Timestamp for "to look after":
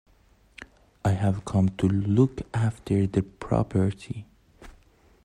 1.77-3.05